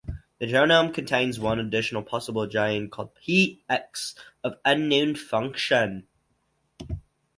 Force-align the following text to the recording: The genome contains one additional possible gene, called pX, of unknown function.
The 0.39 0.47
genome 0.47 0.91
contains 0.95 1.39
one 1.39 1.59
additional 1.59 2.01
possible 2.01 2.47
gene, 2.47 2.89
called 2.89 3.11
pX, 3.17 4.15
of 4.43 4.55
unknown 4.65 5.13
function. 5.13 6.07